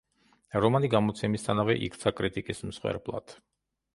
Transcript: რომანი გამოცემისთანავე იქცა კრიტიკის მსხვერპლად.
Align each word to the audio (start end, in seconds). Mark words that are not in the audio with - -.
რომანი 0.63 0.89
გამოცემისთანავე 0.93 1.77
იქცა 1.87 2.13
კრიტიკის 2.21 2.65
მსხვერპლად. 2.71 3.37